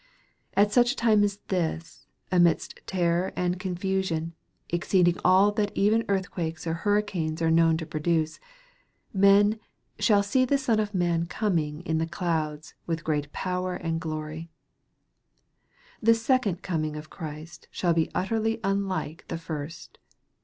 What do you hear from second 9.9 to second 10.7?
"shall see the